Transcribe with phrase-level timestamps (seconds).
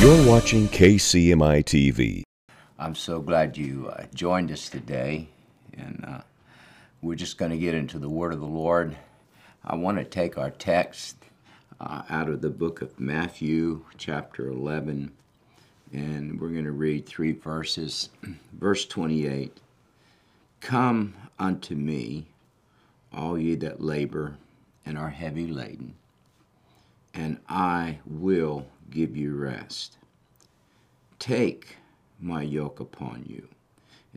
[0.00, 2.22] You're watching KCMI TV.
[2.78, 5.28] I'm so glad you uh, joined us today,
[5.76, 6.20] and uh,
[7.02, 8.96] we're just going to get into the Word of the Lord.
[9.62, 11.16] I want to take our text
[11.78, 15.12] uh, out of the book of Matthew, chapter 11,
[15.92, 18.08] and we're going to read three verses.
[18.54, 19.54] Verse 28
[20.62, 22.24] Come unto me,
[23.12, 24.38] all ye that labor
[24.86, 25.94] and are heavy laden,
[27.12, 29.96] and I will give you rest.
[31.18, 31.76] Take
[32.20, 33.48] my yoke upon you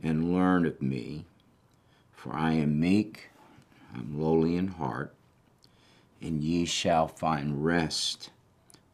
[0.02, 1.24] and learn of me,
[2.12, 3.30] for I am meek,
[3.94, 5.14] I'm lowly in heart,
[6.20, 8.30] and ye shall find rest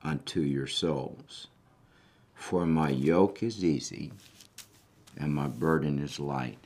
[0.02, 1.48] unto your souls.
[2.34, 4.12] For my yoke is easy
[5.16, 6.58] and my burden is light.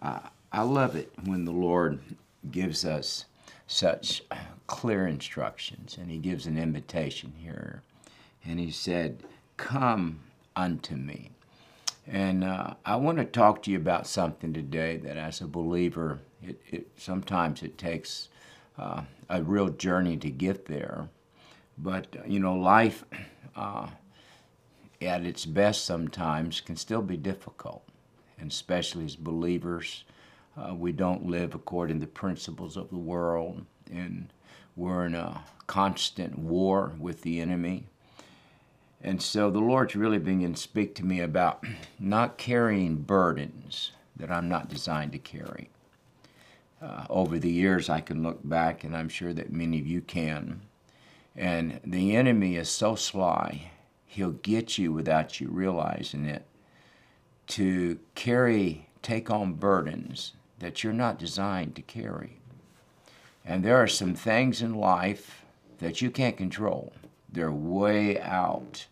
[0.00, 0.20] Uh,
[0.52, 2.00] I love it when the Lord
[2.50, 3.26] gives us
[3.66, 4.22] such
[4.66, 7.82] clear instructions and He gives an invitation here
[8.44, 9.22] and he said,
[9.56, 10.20] Come
[10.54, 11.30] unto me.
[12.06, 16.20] And uh, I want to talk to you about something today that, as a believer,
[16.42, 18.28] it, it sometimes it takes
[18.78, 21.08] uh, a real journey to get there.
[21.76, 23.04] But uh, you know, life
[23.56, 23.88] uh,
[25.02, 27.82] at its best sometimes can still be difficult,
[28.38, 30.04] and especially as believers,
[30.56, 34.32] uh, we don't live according to the principles of the world, and
[34.76, 37.84] we're in a constant war with the enemy.
[39.02, 41.64] And so the Lord's really beginning to speak to me about
[41.98, 45.70] not carrying burdens that I'm not designed to carry.
[46.82, 50.00] Uh, over the years, I can look back, and I'm sure that many of you
[50.00, 50.62] can.
[51.36, 53.70] And the enemy is so sly,
[54.06, 56.44] he'll get you without you realizing it
[57.48, 62.40] to carry, take on burdens that you're not designed to carry.
[63.44, 65.44] And there are some things in life
[65.78, 66.92] that you can't control.
[67.30, 68.86] They're way out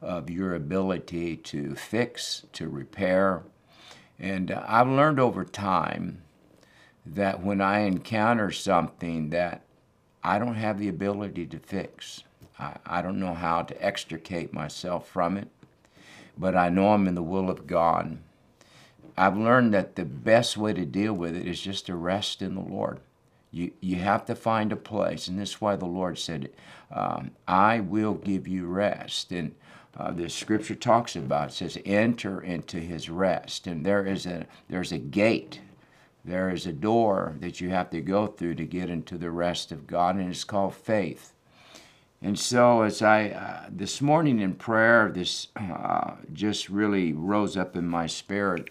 [0.00, 3.42] of your ability to fix, to repair.
[4.18, 6.22] And uh, I've learned over time
[7.06, 9.62] that when I encounter something that
[10.22, 12.22] I don't have the ability to fix,
[12.58, 15.48] I, I don't know how to extricate myself from it,
[16.36, 18.18] but I know I'm in the will of God.
[19.16, 22.54] I've learned that the best way to deal with it is just to rest in
[22.54, 23.00] the Lord.
[23.50, 26.50] You, you have to find a place, and this is why the Lord said,
[26.90, 29.32] um, I will give you rest.
[29.32, 29.54] And
[29.96, 33.66] uh, the scripture talks about it says, enter into his rest.
[33.66, 35.60] And there is a, there's a gate,
[36.24, 39.72] there is a door that you have to go through to get into the rest
[39.72, 41.32] of God, and it's called faith.
[42.20, 47.76] And so, as I, uh, this morning in prayer, this uh, just really rose up
[47.76, 48.70] in my spirit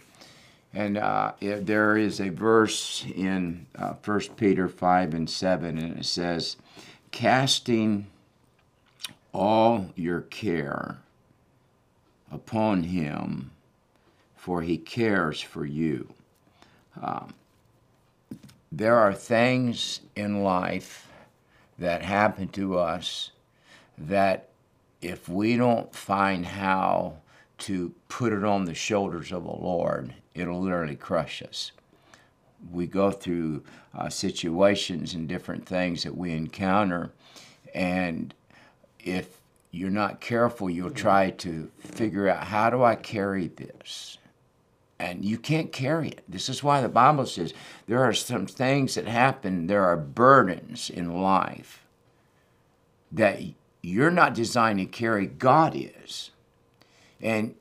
[0.74, 6.06] and uh, there is a verse in uh, 1 Peter 5 and 7, and it
[6.06, 6.58] says,
[7.12, 8.08] Casting
[9.34, 10.98] all your care
[12.32, 13.52] upon him,
[14.36, 16.14] for he cares for you.
[17.02, 17.34] Um,
[18.72, 21.08] there are things in life
[21.80, 23.32] that happen to us
[23.98, 24.50] that
[25.02, 27.18] if we don't find how
[27.60, 31.72] to put it on the shoulders of the Lord, it'll literally crush us.
[32.72, 33.64] We go through
[33.96, 37.12] uh, situations and different things that we encounter,
[37.74, 38.34] and
[39.00, 39.40] if
[39.72, 44.18] you're not careful, you'll try to figure out how do I carry this?
[45.00, 46.24] And you can't carry it.
[46.28, 47.54] This is why the Bible says
[47.86, 51.86] there are some things that happen, there are burdens in life
[53.12, 53.42] that
[53.82, 56.32] you're not designed to carry, God is.
[57.22, 57.56] And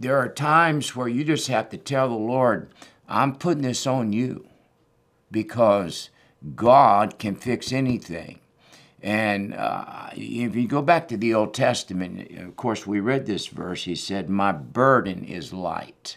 [0.00, 2.70] there are times where you just have to tell the Lord,
[3.06, 4.46] I'm putting this on you
[5.30, 6.08] because
[6.56, 8.40] God can fix anything.
[9.02, 13.46] And uh, if you go back to the Old Testament, of course, we read this
[13.46, 13.84] verse.
[13.84, 16.16] He said, My burden is light.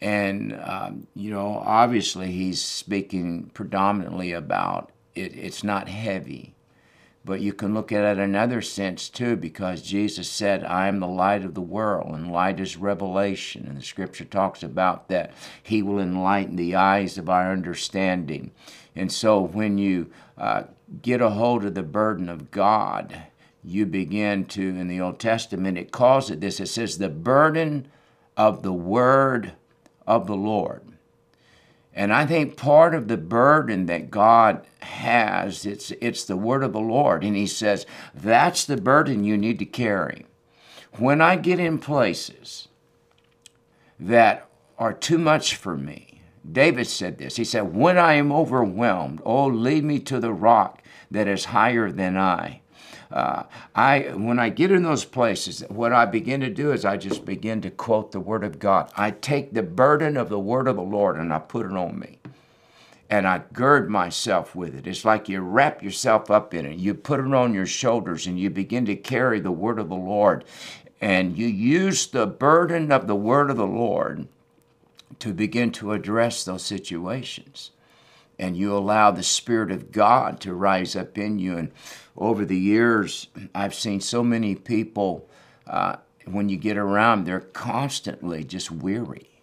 [0.00, 6.54] And, um, you know, obviously, he's speaking predominantly about it, it's not heavy.
[7.22, 11.06] But you can look at it another sense too, because Jesus said, I am the
[11.06, 13.66] light of the world, and light is revelation.
[13.66, 15.32] And the scripture talks about that.
[15.62, 18.52] He will enlighten the eyes of our understanding.
[18.96, 20.64] And so when you uh,
[21.02, 23.24] get a hold of the burden of God,
[23.62, 27.86] you begin to, in the Old Testament, it calls it this it says, the burden
[28.36, 29.52] of the word
[30.06, 30.82] of the Lord.
[31.94, 36.72] And I think part of the burden that God has, it's, it's the word of
[36.72, 37.24] the Lord.
[37.24, 37.84] And He says,
[38.14, 40.26] that's the burden you need to carry.
[40.98, 42.68] When I get in places
[43.98, 44.48] that
[44.78, 46.20] are too much for me,
[46.50, 47.36] David said this.
[47.36, 51.92] He said, When I am overwhelmed, oh, lead me to the rock that is higher
[51.92, 52.62] than I.
[53.12, 56.96] uh, I when I get in those places, what I begin to do is I
[56.96, 58.90] just begin to quote the Word of God.
[58.96, 61.98] I take the burden of the Word of the Lord and I put it on
[61.98, 62.18] me.
[63.08, 64.86] And I gird myself with it.
[64.86, 66.78] It's like you wrap yourself up in it.
[66.78, 69.96] You put it on your shoulders and you begin to carry the Word of the
[69.96, 70.44] Lord.
[71.00, 74.28] And you use the burden of the Word of the Lord
[75.18, 77.72] to begin to address those situations
[78.40, 81.58] and you allow the Spirit of God to rise up in you.
[81.58, 81.70] And
[82.16, 85.28] over the years, I've seen so many people,
[85.66, 89.42] uh, when you get around, they're constantly just weary.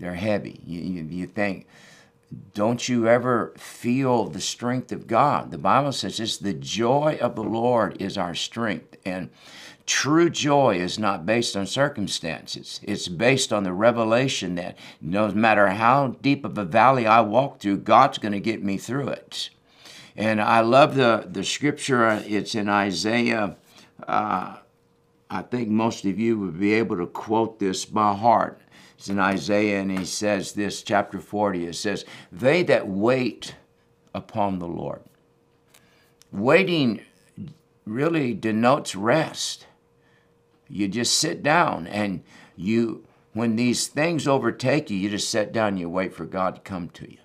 [0.00, 0.58] They're heavy.
[0.64, 1.66] You, you, you think,
[2.54, 5.50] don't you ever feel the strength of God?
[5.50, 8.96] The Bible says this the joy of the Lord is our strength.
[9.04, 9.28] And
[9.86, 12.80] True joy is not based on circumstances.
[12.82, 17.60] It's based on the revelation that no matter how deep of a valley I walk
[17.60, 19.50] through, God's going to get me through it.
[20.16, 23.56] And I love the, the scripture, it's in Isaiah.
[24.06, 24.56] Uh,
[25.28, 28.60] I think most of you would be able to quote this by heart.
[28.96, 33.56] It's in Isaiah, and he says this, chapter 40, it says, They that wait
[34.14, 35.02] upon the Lord.
[36.32, 37.00] Waiting
[37.84, 39.66] really denotes rest.
[40.68, 42.22] You just sit down and
[42.56, 46.56] you, when these things overtake you, you just sit down and you wait for God
[46.56, 47.18] to come to you.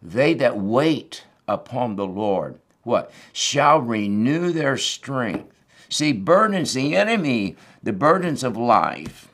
[0.00, 3.12] They that wait upon the Lord, what?
[3.32, 5.54] Shall renew their strength.
[5.88, 9.28] See, burdens, the enemy, the burdens of life.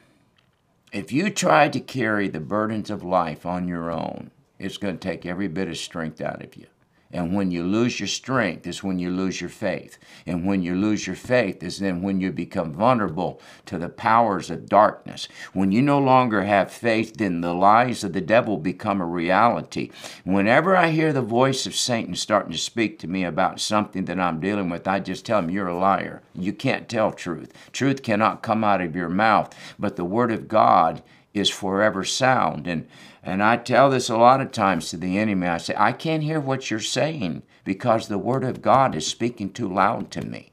[0.93, 5.09] If you try to carry the burdens of life on your own, it's going to
[5.09, 6.67] take every bit of strength out of you.
[7.11, 9.99] And when you lose your strength is when you lose your faith.
[10.27, 14.51] And when you lose your faith is then when you become vulnerable to the powers
[14.51, 15.27] of darkness.
[15.55, 19.91] When you no longer have faith, then the lies of the devil become a reality.
[20.25, 24.21] Whenever I hear the voice of Satan starting to speak to me about something that
[24.21, 26.23] I'm dealing with, I just tell him, You're a liar.
[26.35, 27.53] You can't tell truth.
[27.73, 31.03] Truth cannot come out of your mouth, but the word of God
[31.35, 32.67] is forever sound.
[32.67, 32.87] And
[33.23, 35.47] and I tell this a lot of times to the enemy.
[35.47, 39.53] I say, I can't hear what you're saying because the Word of God is speaking
[39.53, 40.53] too loud to me.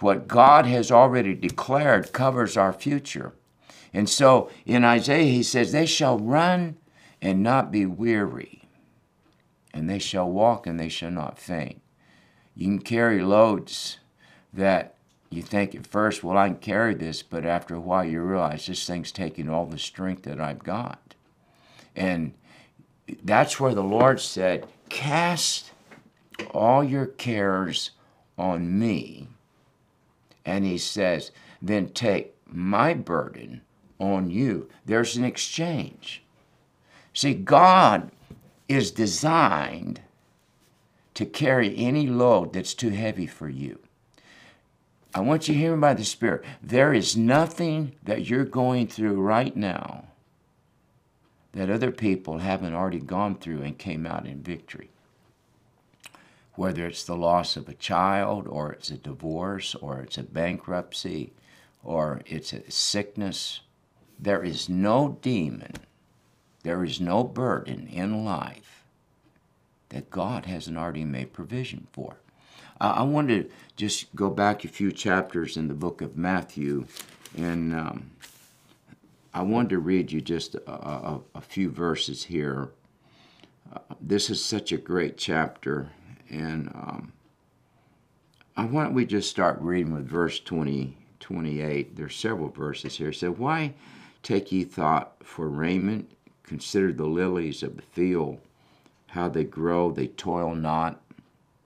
[0.00, 3.32] What God has already declared covers our future.
[3.94, 6.76] And so in Isaiah, he says, They shall run
[7.22, 8.68] and not be weary,
[9.72, 11.80] and they shall walk and they shall not faint.
[12.54, 13.98] You can carry loads
[14.52, 14.95] that
[15.30, 18.66] you think at first, well, I can carry this, but after a while you realize
[18.66, 21.14] this thing's taking all the strength that I've got.
[21.94, 22.34] And
[23.22, 25.72] that's where the Lord said, Cast
[26.52, 27.92] all your cares
[28.38, 29.28] on me.
[30.44, 33.62] And He says, Then take my burden
[33.98, 34.68] on you.
[34.84, 36.22] There's an exchange.
[37.12, 38.10] See, God
[38.68, 40.00] is designed
[41.14, 43.78] to carry any load that's too heavy for you.
[45.16, 46.44] I want you to hear me by the Spirit.
[46.62, 50.08] There is nothing that you're going through right now
[51.52, 54.90] that other people haven't already gone through and came out in victory.
[56.54, 61.32] Whether it's the loss of a child, or it's a divorce, or it's a bankruptcy,
[61.82, 63.62] or it's a sickness,
[64.18, 65.72] there is no demon,
[66.62, 68.84] there is no burden in life
[69.88, 72.16] that God hasn't already made provision for.
[72.80, 76.86] Uh, I want to just go back a few chapters in the book of Matthew
[77.36, 78.10] and um,
[79.36, 82.70] I wanted to read you just a, a, a few verses here.
[83.70, 85.90] Uh, this is such a great chapter,
[86.30, 87.12] and um,
[88.54, 91.96] why don't we just start reading with verse 20, 28.
[91.96, 93.12] There's several verses here.
[93.12, 93.74] Said, Why
[94.22, 96.10] take ye thought for raiment?
[96.42, 98.38] Consider the lilies of the field,
[99.08, 101.02] how they grow, they toil not,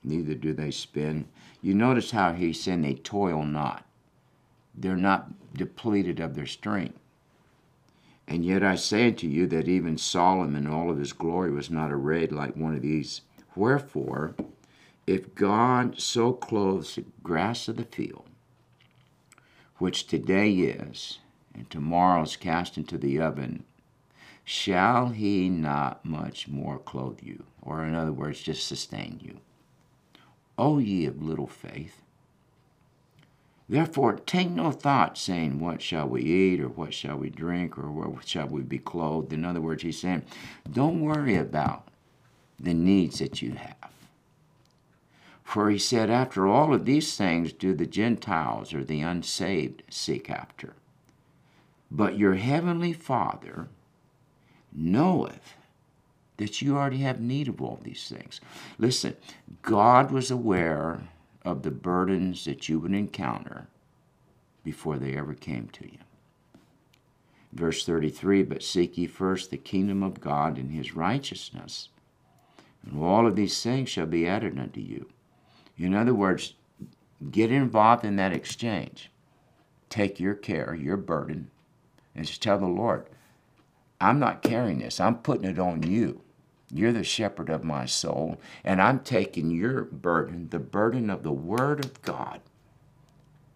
[0.03, 1.29] neither do they spin.
[1.63, 3.85] You notice how he's saying they toil not.
[4.75, 6.99] They're not depleted of their strength.
[8.27, 11.71] And yet I say unto you that even Solomon in all of his glory was
[11.71, 13.23] not arrayed like one of these.
[13.57, 14.37] Wherefore,
[15.07, 18.27] if God so clothes the grass of the field,
[19.79, 21.19] which today is,
[21.53, 23.65] and tomorrow is cast into the oven,
[24.45, 27.45] shall he not much more clothe you?
[27.61, 29.41] Or, in other words, just sustain you.
[30.61, 32.03] O ye of little faith,
[33.67, 37.89] Therefore, take no thought, saying, What shall we eat, or what shall we drink, or
[37.89, 39.33] what shall we be clothed?
[39.33, 40.25] In other words, he's saying,
[40.71, 41.87] Don't worry about
[42.59, 43.93] the needs that you have.
[45.45, 50.29] For he said, After all of these things do the Gentiles or the unsaved seek
[50.29, 50.75] after.
[51.93, 53.69] But your heavenly Father
[54.73, 55.55] knoweth
[56.41, 58.41] that you already have need of all these things.
[58.79, 59.15] Listen,
[59.61, 61.03] God was aware
[61.45, 63.67] of the burdens that you would encounter
[64.65, 65.99] before they ever came to you.
[67.53, 71.91] Verse 33 But seek ye first the kingdom of God and his righteousness,
[72.87, 75.11] and all of these things shall be added unto you.
[75.77, 76.55] In other words,
[77.31, 79.11] get involved in that exchange.
[79.91, 81.51] Take your care, your burden,
[82.15, 83.05] and just tell the Lord,
[84.01, 85.01] I'm not carrying this.
[85.01, 86.23] I'm putting it on you.
[86.73, 91.33] You're the shepherd of my soul, and I'm taking your burden, the burden of the
[91.33, 92.41] Word of God.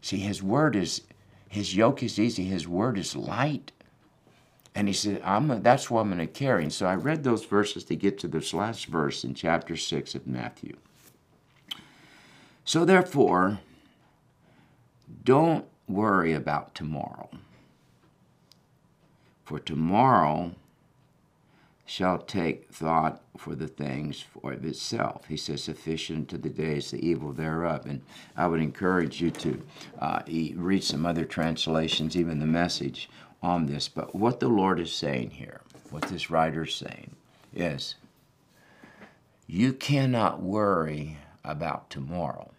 [0.01, 1.03] See, His Word is,
[1.49, 3.73] His yoke is easy, His Word is light.
[4.75, 6.65] And he said, I'm a, that's what I'm going to carry.
[6.65, 10.17] And so I read those verses to get to this last verse in chapter 6
[10.17, 10.77] of Matthew.
[12.65, 13.61] So therefore,
[15.23, 17.31] don't worry about tomorrow.
[19.45, 20.55] For tomorrow
[21.87, 25.27] shall take thought for the things for of itself.
[25.29, 27.85] He says, sufficient to the days the evil thereof.
[27.87, 28.01] And
[28.37, 29.63] I would encourage you to
[29.99, 30.23] uh,
[30.55, 33.11] read some other translations, even the message
[33.43, 33.89] on this.
[33.89, 35.61] But what the Lord is saying here,
[35.91, 37.15] what this writer is saying,
[37.55, 37.97] is
[39.47, 42.51] you cannot worry about tomorrow.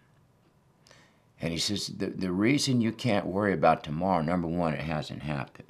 [1.40, 5.22] And he says the, the reason you can't worry about tomorrow, number one, it hasn't
[5.22, 5.68] happened.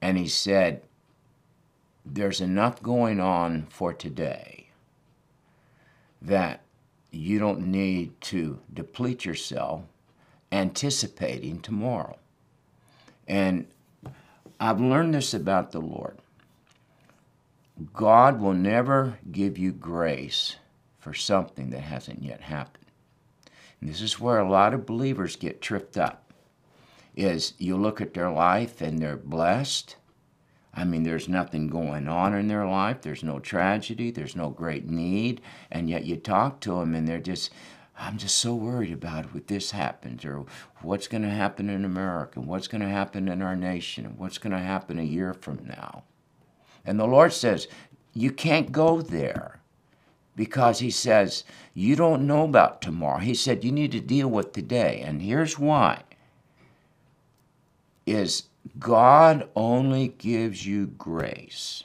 [0.00, 0.82] And he said,
[2.04, 4.68] there's enough going on for today
[6.22, 6.62] that
[7.10, 9.82] you don't need to deplete yourself
[10.52, 12.16] anticipating tomorrow.
[13.26, 13.66] And
[14.58, 16.18] I've learned this about the Lord
[17.94, 20.56] God will never give you grace
[20.98, 22.84] for something that hasn't yet happened.
[23.80, 26.32] And this is where a lot of believers get tripped up.
[27.16, 29.96] Is you look at their life and they're blessed,
[30.72, 33.02] I mean, there's nothing going on in their life.
[33.02, 34.10] There's no tragedy.
[34.10, 35.40] There's no great need.
[35.70, 37.50] And yet you talk to them and they're just,
[37.98, 40.46] I'm just so worried about what this happens or
[40.80, 44.18] what's going to happen in America, and what's going to happen in our nation, and
[44.18, 46.04] what's going to happen a year from now.
[46.84, 47.68] And the Lord says,
[48.14, 49.60] You can't go there
[50.34, 53.18] because He says, You don't know about tomorrow.
[53.18, 55.02] He said, You need to deal with today.
[55.04, 56.04] And here's why
[58.06, 58.44] is
[58.78, 61.84] God only gives you grace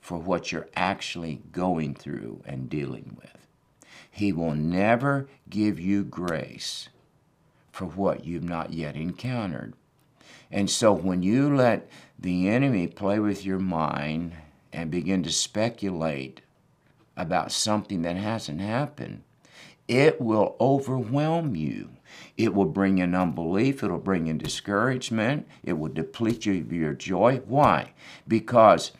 [0.00, 3.46] for what you're actually going through and dealing with.
[4.10, 6.88] He will never give you grace
[7.70, 9.74] for what you've not yet encountered.
[10.50, 14.34] And so when you let the enemy play with your mind
[14.72, 16.42] and begin to speculate
[17.16, 19.22] about something that hasn't happened,
[19.88, 21.90] it will overwhelm you.
[22.36, 23.82] It will bring in unbelief.
[23.82, 25.46] It'll bring in discouragement.
[25.62, 27.42] It will deplete you of your joy.
[27.46, 27.92] Why?
[28.26, 28.92] Because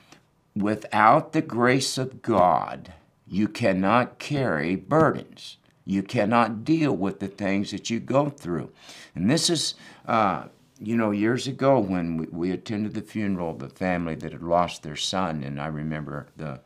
[0.55, 2.93] without the grace of God,
[3.27, 5.57] you cannot carry burdens.
[5.85, 8.71] You cannot deal with the things that you go through.
[9.15, 9.75] And this is,
[10.07, 10.45] uh,
[10.79, 14.43] you know, years ago when we, we attended the funeral of a family that had
[14.43, 16.61] lost their son, and I remember the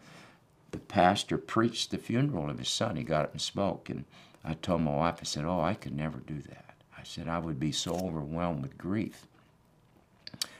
[0.73, 2.97] the pastor preached the funeral of his son.
[2.97, 4.05] He got up and spoke, and
[4.49, 7.41] I told my wife, I said, "Oh, I could never do that." I said, "I
[7.41, 9.27] would be so overwhelmed with grief."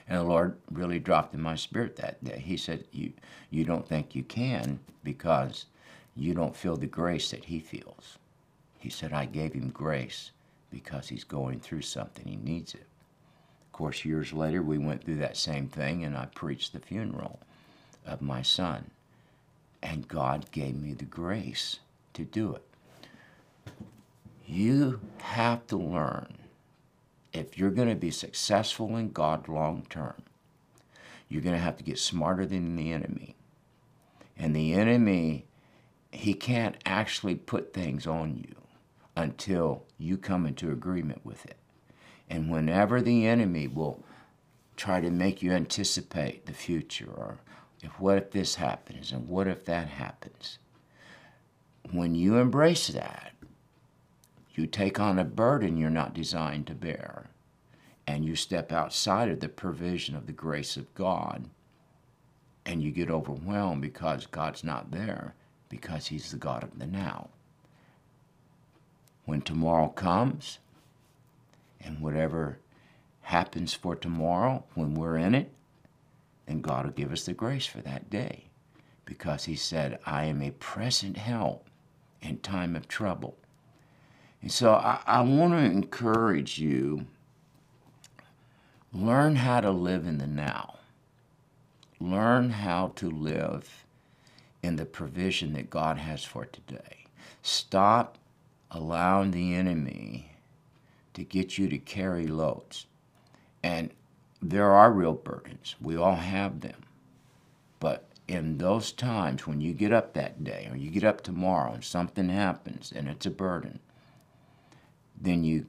[0.09, 2.39] And the Lord really dropped in my spirit that day.
[2.39, 3.13] He said, "You,
[3.49, 5.67] you don't think you can because
[6.17, 8.19] you don't feel the grace that He feels."
[8.77, 10.31] He said, "I gave him grace
[10.69, 12.27] because he's going through something.
[12.27, 12.87] He needs it."
[13.61, 17.39] Of course, years later, we went through that same thing, and I preached the funeral
[18.05, 18.91] of my son.
[19.81, 21.79] And God gave me the grace
[22.13, 22.65] to do it.
[24.49, 26.37] You have to learn
[27.33, 30.23] if you're going to be successful in God long term,
[31.27, 33.35] you're going to have to get smarter than the enemy.
[34.37, 35.45] And the enemy,
[36.11, 38.55] he can't actually put things on you
[39.17, 41.57] until you come into agreement with it.
[42.29, 44.01] And whenever the enemy will
[44.77, 47.39] try to make you anticipate the future or
[47.81, 50.59] if what if this happens and what if that happens?
[51.91, 53.33] When you embrace that,
[54.57, 57.29] you take on a burden you're not designed to bear,
[58.07, 61.49] and you step outside of the provision of the grace of God,
[62.65, 65.35] and you get overwhelmed because God's not there,
[65.69, 67.29] because He's the God of the now.
[69.25, 70.59] When tomorrow comes,
[71.79, 72.57] and whatever
[73.21, 75.51] happens for tomorrow, when we're in it,
[76.47, 78.45] then God will give us the grace for that day.
[79.05, 81.69] Because He said, I am a present help
[82.21, 83.37] in time of trouble.
[84.41, 87.05] And so I, I want to encourage you
[88.93, 90.75] learn how to live in the now.
[91.99, 93.85] Learn how to live
[94.61, 97.05] in the provision that God has for today.
[97.41, 98.17] Stop
[98.69, 100.31] allowing the enemy
[101.13, 102.85] to get you to carry loads.
[103.63, 103.91] And
[104.41, 105.75] there are real burdens.
[105.81, 106.83] We all have them.
[107.79, 111.73] But in those times when you get up that day or you get up tomorrow
[111.73, 113.79] and something happens and it's a burden,
[115.19, 115.65] then you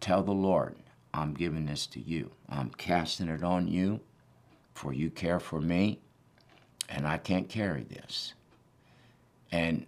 [0.00, 0.76] tell the Lord,
[1.12, 2.30] I'm giving this to you.
[2.48, 4.00] I'm casting it on you,
[4.74, 6.00] for you care for me,
[6.88, 8.34] and I can't carry this.
[9.52, 9.86] And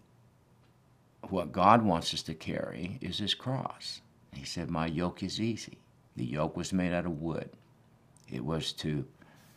[1.22, 4.00] what God wants us to carry is His cross.
[4.32, 5.78] He said, My yoke is easy.
[6.14, 7.50] The yoke was made out of wood.
[8.30, 9.04] It was to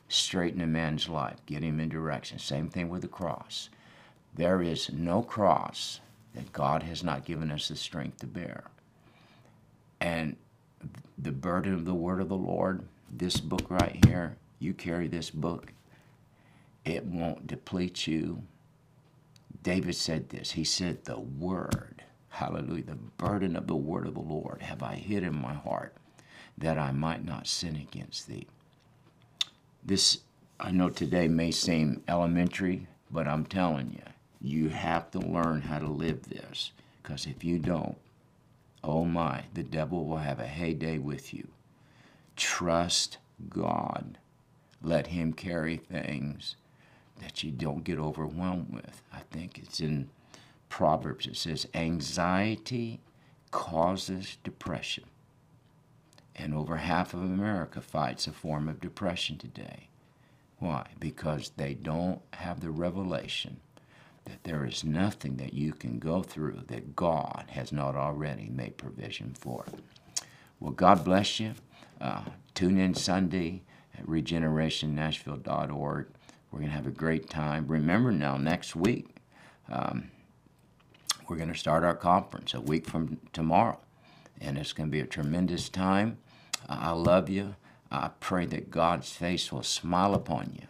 [0.10, 2.40] straighten a man's life, get him in direction.
[2.40, 3.70] Same thing with the cross.
[4.34, 6.02] There is no cross
[6.34, 8.66] that God has not given us the strength to bear.
[10.02, 10.36] And
[11.18, 15.30] the burden of the word of the Lord, this book right here, you carry this
[15.30, 15.74] book,
[16.86, 18.44] it won't deplete you.
[19.64, 20.52] David said this.
[20.52, 24.96] He said, The word, hallelujah, the burden of the word of the Lord have I
[24.96, 25.94] hid in my heart
[26.58, 28.48] that I might not sin against thee.
[29.84, 30.20] This,
[30.60, 34.04] I know today may seem elementary, but I'm telling you,
[34.42, 36.72] you have to learn how to live this.
[37.02, 37.98] Because if you don't,
[38.84, 41.48] oh my, the devil will have a heyday with you.
[42.36, 43.18] Trust
[43.50, 44.18] God.
[44.82, 46.56] Let Him carry things
[47.22, 49.02] that you don't get overwhelmed with.
[49.14, 50.10] I think it's in
[50.70, 51.28] Proverbs.
[51.28, 53.02] It says, anxiety
[53.52, 55.06] causes depression.
[56.36, 59.90] And over half of America fights a form of depression today.
[60.60, 60.88] Why?
[61.00, 63.60] Because they don't have the revelation
[64.26, 68.78] that there is nothing that you can go through that God has not already made
[68.78, 69.66] provision for.
[70.60, 71.54] Well, God bless you.
[72.00, 72.22] Uh,
[72.54, 73.64] tune in Sunday
[73.98, 76.08] at regenerationnashville.org.
[76.52, 77.68] We're going to have a great time.
[77.68, 79.16] Remember now, next week,
[79.70, 80.12] um,
[81.28, 83.80] we're going to start our conference a week from tomorrow.
[84.42, 86.18] And it's going to be a tremendous time.
[86.68, 87.56] I love you.
[87.92, 90.68] I pray that God's face will smile upon you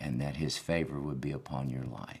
[0.00, 2.20] and that his favor would be upon your life.